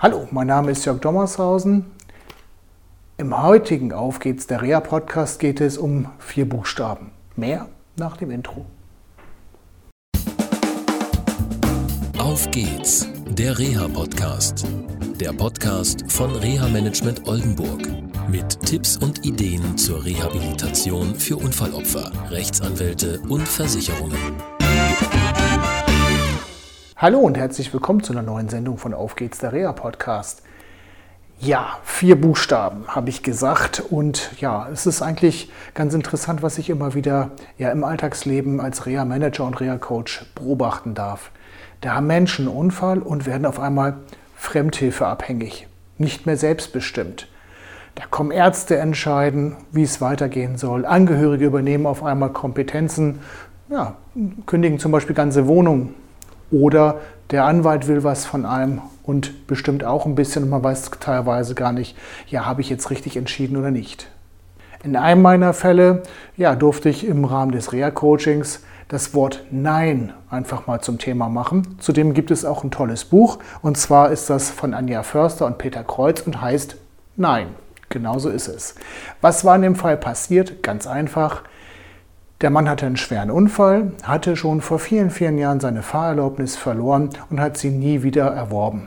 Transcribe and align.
Hallo, 0.00 0.28
mein 0.30 0.46
Name 0.46 0.70
ist 0.70 0.84
Jörg 0.84 1.00
Dommershausen. 1.00 1.86
Im 3.16 3.42
heutigen 3.42 3.92
Auf 3.92 4.20
geht's 4.20 4.46
der 4.46 4.62
Reha 4.62 4.78
Podcast 4.78 5.40
geht 5.40 5.60
es 5.60 5.76
um 5.76 6.06
vier 6.20 6.48
Buchstaben. 6.48 7.10
Mehr 7.34 7.66
nach 7.96 8.16
dem 8.16 8.30
Intro. 8.30 8.64
Auf 12.16 12.48
geht's, 12.52 13.08
der 13.26 13.58
Reha 13.58 13.88
Podcast. 13.88 14.64
Der 15.20 15.32
Podcast 15.32 16.04
von 16.12 16.30
Reha 16.30 16.68
Management 16.68 17.26
Oldenburg 17.26 17.88
mit 18.30 18.60
Tipps 18.60 18.96
und 18.98 19.26
Ideen 19.26 19.76
zur 19.76 20.04
Rehabilitation 20.04 21.16
für 21.16 21.38
Unfallopfer, 21.38 22.12
Rechtsanwälte 22.30 23.20
und 23.28 23.48
Versicherungen. 23.48 24.14
Hallo 27.00 27.20
und 27.20 27.38
herzlich 27.38 27.72
willkommen 27.72 28.02
zu 28.02 28.12
einer 28.12 28.22
neuen 28.22 28.48
Sendung 28.48 28.76
von 28.76 28.92
Auf 28.92 29.14
geht's, 29.14 29.38
der 29.38 29.52
Reha 29.52 29.70
Podcast. 29.70 30.42
Ja, 31.38 31.78
vier 31.84 32.20
Buchstaben 32.20 32.88
habe 32.88 33.08
ich 33.08 33.22
gesagt 33.22 33.80
und 33.88 34.32
ja, 34.40 34.68
es 34.72 34.84
ist 34.84 35.00
eigentlich 35.00 35.48
ganz 35.74 35.94
interessant, 35.94 36.42
was 36.42 36.58
ich 36.58 36.70
immer 36.70 36.94
wieder 36.94 37.30
ja, 37.56 37.70
im 37.70 37.84
Alltagsleben 37.84 38.60
als 38.60 38.84
Reha-Manager 38.84 39.44
und 39.44 39.60
Reha-Coach 39.60 40.26
beobachten 40.34 40.94
darf. 40.94 41.30
Da 41.82 41.94
haben 41.94 42.08
Menschen 42.08 42.48
einen 42.48 42.56
Unfall 42.56 42.98
und 42.98 43.26
werden 43.26 43.46
auf 43.46 43.60
einmal 43.60 43.98
fremdhilfeabhängig, 44.34 45.68
nicht 45.98 46.26
mehr 46.26 46.36
selbstbestimmt. 46.36 47.28
Da 47.94 48.06
kommen 48.10 48.32
Ärzte 48.32 48.76
entscheiden, 48.76 49.54
wie 49.70 49.84
es 49.84 50.00
weitergehen 50.00 50.56
soll. 50.56 50.84
Angehörige 50.84 51.46
übernehmen 51.46 51.86
auf 51.86 52.02
einmal 52.02 52.32
Kompetenzen, 52.32 53.20
ja, 53.70 53.94
kündigen 54.46 54.80
zum 54.80 54.90
Beispiel 54.90 55.14
ganze 55.14 55.46
Wohnungen 55.46 55.94
oder 56.50 57.00
der 57.30 57.44
Anwalt 57.44 57.88
will 57.88 58.04
was 58.04 58.24
von 58.24 58.46
einem 58.46 58.80
und 59.02 59.46
bestimmt 59.46 59.84
auch 59.84 60.06
ein 60.06 60.14
bisschen 60.14 60.44
und 60.44 60.50
man 60.50 60.62
weiß 60.62 60.90
teilweise 61.00 61.54
gar 61.54 61.72
nicht, 61.72 61.96
ja, 62.28 62.46
habe 62.46 62.60
ich 62.60 62.70
jetzt 62.70 62.90
richtig 62.90 63.16
entschieden 63.16 63.56
oder 63.56 63.70
nicht. 63.70 64.08
In 64.84 64.96
einem 64.96 65.22
meiner 65.22 65.52
Fälle 65.52 66.02
ja, 66.36 66.54
durfte 66.54 66.88
ich 66.88 67.06
im 67.06 67.24
Rahmen 67.24 67.52
des 67.52 67.72
Reha-Coachings 67.72 68.62
das 68.88 69.12
Wort 69.12 69.44
Nein 69.50 70.12
einfach 70.30 70.66
mal 70.66 70.80
zum 70.80 70.98
Thema 70.98 71.28
machen. 71.28 71.76
Zudem 71.78 72.14
gibt 72.14 72.30
es 72.30 72.44
auch 72.44 72.64
ein 72.64 72.70
tolles 72.70 73.04
Buch 73.04 73.38
und 73.60 73.76
zwar 73.76 74.10
ist 74.10 74.30
das 74.30 74.50
von 74.50 74.72
Anja 74.72 75.02
Förster 75.02 75.46
und 75.46 75.58
Peter 75.58 75.84
Kreuz 75.84 76.20
und 76.22 76.40
heißt 76.40 76.76
Nein. 77.16 77.48
Genauso 77.90 78.28
ist 78.28 78.48
es. 78.48 78.74
Was 79.20 79.44
war 79.44 79.56
in 79.56 79.62
dem 79.62 79.74
Fall 79.74 79.96
passiert? 79.96 80.62
Ganz 80.62 80.86
einfach. 80.86 81.42
Der 82.40 82.50
Mann 82.50 82.68
hatte 82.68 82.86
einen 82.86 82.96
schweren 82.96 83.32
Unfall, 83.32 83.90
hatte 84.04 84.36
schon 84.36 84.60
vor 84.60 84.78
vielen, 84.78 85.10
vielen 85.10 85.38
Jahren 85.38 85.58
seine 85.58 85.82
Fahrerlaubnis 85.82 86.54
verloren 86.54 87.10
und 87.30 87.40
hat 87.40 87.56
sie 87.56 87.70
nie 87.70 88.04
wieder 88.04 88.26
erworben. 88.26 88.86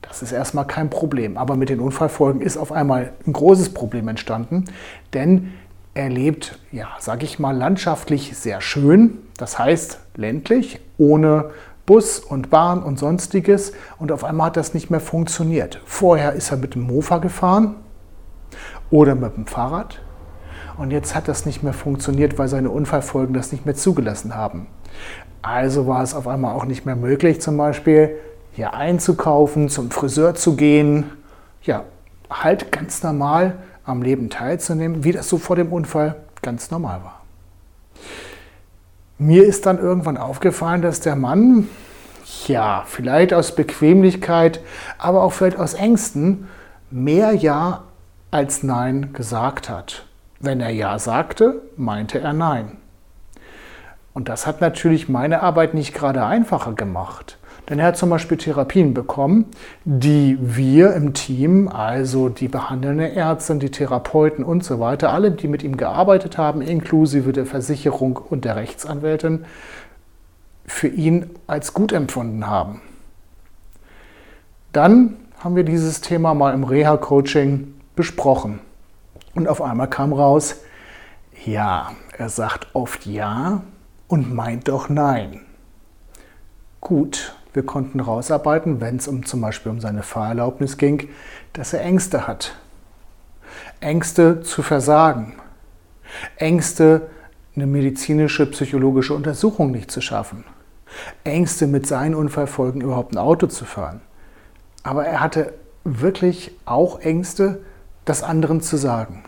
Das 0.00 0.22
ist 0.22 0.30
erstmal 0.30 0.68
kein 0.68 0.88
Problem, 0.88 1.36
aber 1.36 1.56
mit 1.56 1.70
den 1.70 1.80
Unfallfolgen 1.80 2.40
ist 2.40 2.56
auf 2.56 2.70
einmal 2.70 3.14
ein 3.26 3.32
großes 3.32 3.74
Problem 3.74 4.06
entstanden, 4.06 4.66
denn 5.12 5.54
er 5.94 6.08
lebt, 6.08 6.60
ja, 6.70 6.86
sag 7.00 7.24
ich 7.24 7.40
mal, 7.40 7.56
landschaftlich 7.56 8.36
sehr 8.38 8.60
schön, 8.60 9.18
das 9.38 9.58
heißt 9.58 9.98
ländlich, 10.14 10.78
ohne 10.98 11.50
Bus 11.84 12.20
und 12.20 12.48
Bahn 12.48 12.84
und 12.84 12.96
sonstiges 12.96 13.72
und 13.98 14.12
auf 14.12 14.22
einmal 14.22 14.46
hat 14.46 14.56
das 14.56 14.72
nicht 14.72 14.88
mehr 14.88 15.00
funktioniert. 15.00 15.80
Vorher 15.84 16.34
ist 16.34 16.52
er 16.52 16.58
mit 16.58 16.76
dem 16.76 16.82
Mofa 16.82 17.18
gefahren 17.18 17.74
oder 18.92 19.16
mit 19.16 19.36
dem 19.36 19.48
Fahrrad 19.48 20.00
und 20.82 20.90
jetzt 20.90 21.14
hat 21.14 21.28
das 21.28 21.46
nicht 21.46 21.62
mehr 21.62 21.72
funktioniert, 21.72 22.38
weil 22.38 22.48
seine 22.48 22.68
Unfallfolgen 22.68 23.34
das 23.34 23.52
nicht 23.52 23.64
mehr 23.64 23.76
zugelassen 23.76 24.34
haben. 24.34 24.66
Also 25.40 25.86
war 25.86 26.02
es 26.02 26.12
auf 26.12 26.26
einmal 26.26 26.56
auch 26.56 26.64
nicht 26.64 26.84
mehr 26.84 26.96
möglich, 26.96 27.40
zum 27.40 27.56
Beispiel 27.56 28.16
hier 28.50 28.74
einzukaufen, 28.74 29.68
zum 29.68 29.92
Friseur 29.92 30.34
zu 30.34 30.56
gehen, 30.56 31.04
ja, 31.62 31.84
halt 32.28 32.72
ganz 32.72 33.00
normal 33.04 33.58
am 33.84 34.02
Leben 34.02 34.28
teilzunehmen, 34.28 35.04
wie 35.04 35.12
das 35.12 35.28
so 35.28 35.38
vor 35.38 35.54
dem 35.54 35.72
Unfall 35.72 36.16
ganz 36.42 36.72
normal 36.72 37.00
war. 37.04 37.20
Mir 39.18 39.44
ist 39.44 39.66
dann 39.66 39.78
irgendwann 39.78 40.16
aufgefallen, 40.16 40.82
dass 40.82 40.98
der 40.98 41.14
Mann, 41.14 41.68
ja, 42.48 42.82
vielleicht 42.88 43.32
aus 43.32 43.54
Bequemlichkeit, 43.54 44.60
aber 44.98 45.22
auch 45.22 45.32
vielleicht 45.32 45.60
aus 45.60 45.74
Ängsten, 45.74 46.48
mehr 46.90 47.34
Ja 47.34 47.84
als 48.32 48.64
Nein 48.64 49.12
gesagt 49.12 49.68
hat. 49.68 50.06
Wenn 50.42 50.60
er 50.60 50.70
Ja 50.70 50.98
sagte, 50.98 51.62
meinte 51.76 52.20
er 52.20 52.32
Nein. 52.32 52.76
Und 54.12 54.28
das 54.28 54.44
hat 54.46 54.60
natürlich 54.60 55.08
meine 55.08 55.40
Arbeit 55.40 55.72
nicht 55.72 55.94
gerade 55.94 56.24
einfacher 56.26 56.72
gemacht. 56.72 57.38
Denn 57.68 57.78
er 57.78 57.86
hat 57.86 57.96
zum 57.96 58.10
Beispiel 58.10 58.36
Therapien 58.36 58.92
bekommen, 58.92 59.46
die 59.84 60.36
wir 60.40 60.94
im 60.94 61.14
Team, 61.14 61.68
also 61.68 62.28
die 62.28 62.48
behandelnde 62.48 63.06
Ärzte, 63.06 63.54
die 63.54 63.70
Therapeuten 63.70 64.44
und 64.44 64.64
so 64.64 64.80
weiter, 64.80 65.12
alle, 65.12 65.30
die 65.30 65.46
mit 65.46 65.62
ihm 65.62 65.76
gearbeitet 65.76 66.38
haben, 66.38 66.60
inklusive 66.60 67.32
der 67.32 67.46
Versicherung 67.46 68.16
und 68.16 68.44
der 68.44 68.56
Rechtsanwältin, 68.56 69.44
für 70.66 70.88
ihn 70.88 71.30
als 71.46 71.72
gut 71.72 71.92
empfunden 71.92 72.48
haben. 72.48 72.82
Dann 74.72 75.18
haben 75.38 75.54
wir 75.54 75.64
dieses 75.64 76.00
Thema 76.00 76.34
mal 76.34 76.52
im 76.52 76.64
Reha-Coaching 76.64 77.74
besprochen. 77.94 78.58
Und 79.34 79.48
auf 79.48 79.62
einmal 79.62 79.88
kam 79.88 80.12
raus, 80.12 80.56
ja, 81.44 81.92
er 82.16 82.28
sagt 82.28 82.68
oft 82.74 83.06
ja 83.06 83.62
und 84.08 84.34
meint 84.34 84.68
doch 84.68 84.88
nein. 84.88 85.40
Gut, 86.80 87.34
wir 87.52 87.64
konnten 87.64 88.00
rausarbeiten, 88.00 88.80
wenn 88.80 88.96
es 88.96 89.08
um 89.08 89.24
zum 89.24 89.40
Beispiel 89.40 89.72
um 89.72 89.80
seine 89.80 90.02
Fahrerlaubnis 90.02 90.76
ging, 90.76 91.08
dass 91.52 91.72
er 91.72 91.82
Ängste 91.82 92.26
hat. 92.26 92.56
Ängste 93.80 94.42
zu 94.42 94.62
versagen. 94.62 95.34
Ängste, 96.36 97.10
eine 97.54 97.66
medizinische, 97.66 98.46
psychologische 98.46 99.14
Untersuchung 99.14 99.70
nicht 99.70 99.90
zu 99.90 100.00
schaffen. 100.00 100.44
Ängste, 101.24 101.66
mit 101.66 101.86
seinen 101.86 102.14
Unfallfolgen 102.14 102.80
überhaupt 102.80 103.14
ein 103.14 103.18
Auto 103.18 103.46
zu 103.46 103.64
fahren. 103.64 104.00
Aber 104.82 105.06
er 105.06 105.20
hatte 105.20 105.54
wirklich 105.84 106.52
auch 106.64 107.00
Ängste, 107.00 107.60
das 108.04 108.22
anderen 108.22 108.60
zu 108.60 108.76
sagen. 108.76 109.24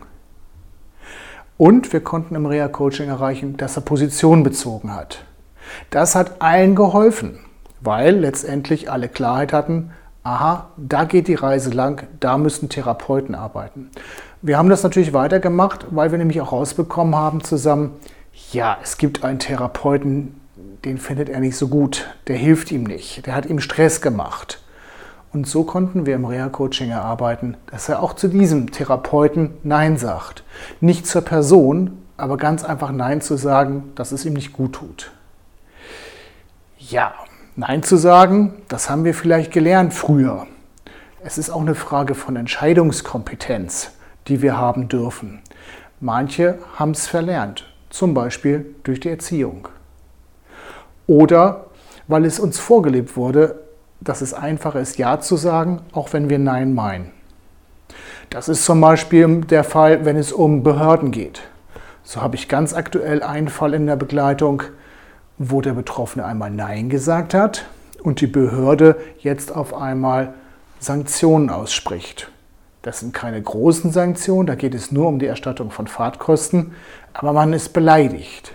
Und 1.57 1.93
wir 1.93 2.01
konnten 2.01 2.35
im 2.35 2.45
Reha-Coaching 2.45 3.07
erreichen, 3.07 3.55
dass 3.57 3.77
er 3.77 3.81
Position 3.81 4.43
bezogen 4.43 4.93
hat. 4.93 5.23
Das 5.89 6.15
hat 6.15 6.41
allen 6.41 6.75
geholfen, 6.75 7.39
weil 7.81 8.17
letztendlich 8.17 8.91
alle 8.91 9.07
Klarheit 9.07 9.53
hatten, 9.53 9.91
aha, 10.23 10.69
da 10.75 11.05
geht 11.05 11.27
die 11.27 11.35
Reise 11.35 11.69
lang, 11.69 12.07
da 12.19 12.37
müssen 12.37 12.67
Therapeuten 12.67 13.35
arbeiten. 13.35 13.89
Wir 14.41 14.57
haben 14.57 14.69
das 14.69 14.83
natürlich 14.83 15.13
weitergemacht, 15.13 15.87
weil 15.91 16.11
wir 16.11 16.17
nämlich 16.17 16.41
auch 16.41 16.51
rausbekommen 16.51 17.15
haben 17.15 17.43
zusammen, 17.43 17.93
ja, 18.51 18.77
es 18.83 18.97
gibt 18.97 19.23
einen 19.23 19.39
Therapeuten, 19.39 20.39
den 20.83 20.97
findet 20.97 21.29
er 21.29 21.39
nicht 21.39 21.55
so 21.55 21.67
gut, 21.67 22.07
der 22.27 22.35
hilft 22.35 22.71
ihm 22.71 22.83
nicht, 22.83 23.25
der 23.25 23.35
hat 23.35 23.45
ihm 23.45 23.59
Stress 23.59 24.01
gemacht. 24.01 24.61
Und 25.35 25.45
so 25.45 25.65
konnten 25.65 26.05
wir 26.05 26.15
im 26.15 26.23
Reha-Coaching 26.23 26.91
erarbeiten, 26.91 27.57
dass 27.69 27.89
er 27.89 28.01
auch 28.01 28.13
zu 28.13 28.29
diesem 28.29 28.71
Therapeuten 28.71 29.55
Nein 29.63 29.97
sagt. 29.97 30.45
Nicht 30.79 31.05
zur 31.05 31.23
Person, 31.23 31.97
aber 32.15 32.37
ganz 32.37 32.63
einfach 32.63 32.93
Nein 32.93 33.19
zu 33.19 33.35
sagen, 33.35 33.91
dass 33.95 34.13
es 34.13 34.23
ihm 34.23 34.31
nicht 34.31 34.53
gut 34.53 34.75
tut. 34.75 35.11
Ja, 36.77 37.13
Nein 37.57 37.83
zu 37.83 37.97
sagen, 37.97 38.53
das 38.69 38.89
haben 38.89 39.03
wir 39.03 39.13
vielleicht 39.13 39.51
gelernt 39.51 39.93
früher. 39.93 40.47
Es 41.21 41.37
ist 41.37 41.49
auch 41.49 41.59
eine 41.59 41.75
Frage 41.75 42.15
von 42.15 42.37
Entscheidungskompetenz, 42.37 43.91
die 44.29 44.41
wir 44.41 44.55
haben 44.55 44.87
dürfen. 44.87 45.41
Manche 45.99 46.59
haben 46.77 46.91
es 46.91 47.07
verlernt, 47.07 47.65
zum 47.89 48.13
Beispiel 48.13 48.73
durch 48.83 49.01
die 49.01 49.09
Erziehung. 49.09 49.67
Oder 51.07 51.65
weil 52.07 52.23
es 52.23 52.39
uns 52.39 52.57
vorgelebt 52.57 53.17
wurde, 53.17 53.64
dass 54.01 54.21
es 54.21 54.33
einfacher 54.33 54.79
ist, 54.79 54.97
Ja 54.97 55.19
zu 55.19 55.37
sagen, 55.37 55.81
auch 55.91 56.13
wenn 56.13 56.29
wir 56.29 56.39
Nein 56.39 56.73
meinen. 56.73 57.11
Das 58.29 58.49
ist 58.49 58.65
zum 58.65 58.81
Beispiel 58.81 59.41
der 59.41 59.63
Fall, 59.63 60.05
wenn 60.05 60.17
es 60.17 60.31
um 60.31 60.63
Behörden 60.63 61.11
geht. 61.11 61.41
So 62.03 62.21
habe 62.21 62.35
ich 62.35 62.47
ganz 62.47 62.73
aktuell 62.73 63.23
einen 63.23 63.49
Fall 63.49 63.73
in 63.73 63.87
der 63.87 63.95
Begleitung, 63.95 64.63
wo 65.37 65.61
der 65.61 65.73
Betroffene 65.73 66.25
einmal 66.25 66.51
Nein 66.51 66.89
gesagt 66.89 67.33
hat 67.33 67.65
und 68.03 68.21
die 68.21 68.27
Behörde 68.27 68.95
jetzt 69.19 69.55
auf 69.55 69.73
einmal 69.73 70.33
Sanktionen 70.79 71.49
ausspricht. 71.49 72.31
Das 72.83 72.99
sind 72.99 73.13
keine 73.13 73.41
großen 73.41 73.91
Sanktionen, 73.91 74.45
da 74.45 74.53
geht 74.53 74.75
es 74.75 74.91
nur 74.91 75.07
um 75.07 75.17
die 75.17 75.25
Erstattung 75.25 75.71
von 75.71 75.87
Fahrtkosten, 75.87 76.73
aber 77.13 77.33
man 77.33 77.51
ist 77.53 77.73
beleidigt. 77.73 78.53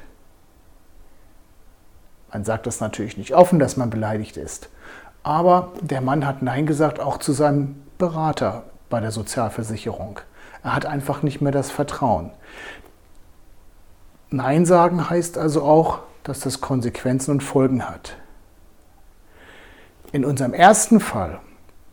Man 2.32 2.44
sagt 2.44 2.66
das 2.68 2.78
natürlich 2.78 3.16
nicht 3.16 3.34
offen, 3.34 3.58
dass 3.58 3.76
man 3.76 3.90
beleidigt 3.90 4.36
ist. 4.36 4.68
Aber 5.22 5.72
der 5.80 6.00
Mann 6.00 6.26
hat 6.26 6.42
Nein 6.42 6.66
gesagt, 6.66 7.00
auch 7.00 7.18
zu 7.18 7.32
seinem 7.32 7.82
Berater 7.98 8.64
bei 8.88 9.00
der 9.00 9.10
Sozialversicherung. 9.10 10.20
Er 10.62 10.74
hat 10.74 10.86
einfach 10.86 11.22
nicht 11.22 11.40
mehr 11.40 11.52
das 11.52 11.70
Vertrauen. 11.70 12.30
Nein 14.30 14.64
sagen 14.64 15.10
heißt 15.10 15.38
also 15.38 15.62
auch, 15.62 16.00
dass 16.22 16.40
das 16.40 16.60
Konsequenzen 16.60 17.32
und 17.32 17.42
Folgen 17.42 17.88
hat. 17.88 18.16
In 20.12 20.24
unserem 20.24 20.54
ersten 20.54 21.00
Fall 21.00 21.40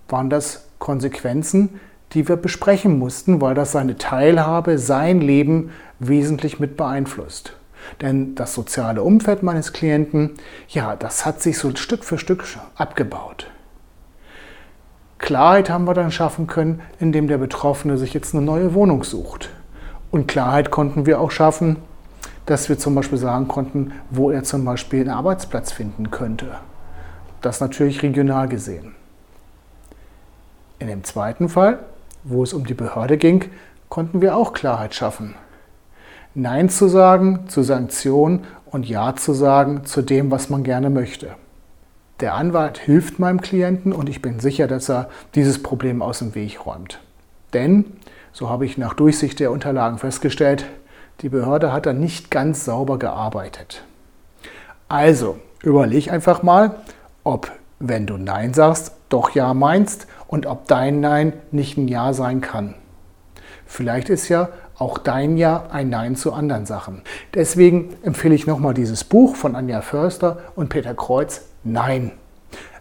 waren 0.08 0.30
das 0.30 0.68
Konsequenzen, 0.80 1.80
die 2.14 2.28
wir 2.28 2.36
besprechen 2.36 2.98
mussten, 2.98 3.42
weil 3.42 3.56
das 3.56 3.72
seine 3.72 3.98
Teilhabe, 3.98 4.78
sein 4.78 5.22
Leben 5.22 5.72
wesentlich 6.00 6.60
mit 6.60 6.78
beeinflusst. 6.78 7.54
Denn 8.02 8.36
das 8.36 8.54
soziale 8.54 9.04
Umfeld 9.04 9.44
meines 9.44 9.74
Klienten, 9.74 10.34
ja, 10.70 10.96
das 10.96 11.26
hat 11.26 11.42
sich 11.42 11.58
so 11.58 11.76
Stück 11.76 12.04
für 12.04 12.18
Stück 12.18 12.44
abgebaut. 12.76 13.48
Klarheit 15.18 15.70
haben 15.70 15.86
wir 15.86 15.94
dann 15.94 16.12
schaffen 16.12 16.48
können, 16.48 16.82
indem 17.00 17.28
der 17.28 17.38
Betroffene 17.38 17.98
sich 17.98 18.14
jetzt 18.14 18.36
eine 18.36 18.44
neue 18.46 18.74
Wohnung 18.74 19.04
sucht. 19.04 19.50
Und 20.12 20.28
Klarheit 20.28 20.72
konnten 20.72 21.06
wir 21.06 21.20
auch 21.20 21.32
schaffen, 21.32 21.78
dass 22.46 22.70
wir 22.70 22.78
zum 22.78 22.96
Beispiel 22.96 23.18
sagen 23.18 23.48
konnten, 23.48 23.92
wo 24.10 24.32
er 24.32 24.44
zum 24.44 24.64
Beispiel 24.64 25.02
einen 25.02 25.10
Arbeitsplatz 25.10 25.72
finden 25.72 26.12
könnte. 26.12 26.56
Das 27.42 27.60
natürlich 27.60 28.04
regional 28.04 28.48
gesehen. 28.48 28.96
In 30.80 30.88
dem 30.88 31.04
zweiten 31.04 31.50
Fall, 31.50 31.80
wo 32.24 32.44
es 32.44 32.54
um 32.54 32.66
die 32.66 32.74
Behörde 32.74 33.18
ging, 33.18 33.46
konnten 33.90 34.22
wir 34.22 34.38
auch 34.38 34.54
Klarheit 34.54 34.94
schaffen. 34.94 35.36
Nein 36.40 36.70
zu 36.70 36.88
sagen 36.88 37.46
zu 37.48 37.64
Sanktionen 37.64 38.44
und 38.68 38.88
Ja 38.88 39.16
zu 39.16 39.34
sagen 39.34 39.86
zu 39.86 40.04
dem, 40.04 40.30
was 40.30 40.52
man 40.52 40.64
gerne 40.64 40.92
möchte. 40.92 41.32
Der 42.20 42.36
Anwalt 42.36 42.78
hilft 42.78 43.18
meinem 43.18 43.42
Klienten 43.42 43.92
und 43.92 44.08
ich 44.08 44.22
bin 44.22 44.40
sicher, 44.40 44.68
dass 44.68 44.88
er 44.88 45.10
dieses 45.34 45.64
Problem 45.64 46.04
aus 46.04 46.20
dem 46.20 46.36
Weg 46.36 46.64
räumt. 46.64 47.00
Denn, 47.54 47.86
so 48.34 48.52
habe 48.52 48.68
ich 48.68 48.78
nach 48.78 48.94
Durchsicht 48.94 49.40
der 49.40 49.50
Unterlagen 49.50 49.98
festgestellt, 49.98 50.68
die 51.22 51.30
Behörde 51.30 51.74
hat 51.74 51.88
da 51.88 51.94
nicht 51.94 52.30
ganz 52.30 52.66
sauber 52.66 53.00
gearbeitet. 53.00 53.84
Also, 54.90 55.40
überleg 55.64 56.12
einfach 56.12 56.44
mal, 56.44 56.76
ob, 57.24 57.52
wenn 57.80 58.06
du 58.06 58.18
Nein 58.18 58.54
sagst, 58.54 58.92
doch 59.10 59.32
Ja 59.32 59.56
meinst 59.56 60.06
und 60.28 60.46
ob 60.46 60.68
dein 60.68 61.00
Nein 61.00 61.34
nicht 61.50 61.80
ein 61.80 61.88
Ja 61.88 62.14
sein 62.14 62.42
kann. 62.42 62.76
Vielleicht 63.66 64.10
ist 64.10 64.30
ja 64.30 64.50
auch 64.78 64.98
dein 64.98 65.38
Ja 65.38 65.66
ein 65.72 65.90
Nein 65.90 66.16
zu 66.16 66.34
anderen 66.34 66.66
Sachen. 66.66 67.02
Deswegen 67.34 67.96
empfehle 68.04 68.36
ich 68.36 68.48
nochmal 68.48 68.74
dieses 68.74 69.04
Buch 69.04 69.36
von 69.36 69.56
Anja 69.56 69.82
Förster 69.82 70.40
und 70.56 70.70
Peter 70.70 70.94
Kreuz, 70.94 71.42
Nein. 71.64 72.12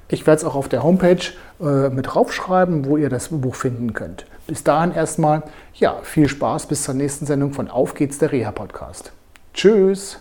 Ich 0.09 0.27
werde 0.27 0.39
es 0.39 0.45
auch 0.45 0.55
auf 0.55 0.69
der 0.69 0.85
Homepage 0.85 1.33
äh, 1.61 1.89
mit 1.89 2.07
draufschreiben, 2.07 2.85
wo 2.85 2.97
ihr 2.97 3.09
das 3.09 3.29
Buch 3.29 3.57
finden 3.57 3.93
könnt. 3.93 4.27
Bis 4.47 4.63
dahin 4.63 4.93
erstmal, 4.93 5.43
ja, 5.75 5.97
viel 6.03 6.29
Spaß 6.29 6.67
bis 6.67 6.85
zur 6.85 6.95
nächsten 6.95 7.27
Sendung 7.27 7.53
von 7.53 7.69
Auf 7.69 7.95
geht's, 7.95 8.19
der 8.19 8.31
Reha-Podcast. 8.31 9.11
Tschüss! 9.53 10.21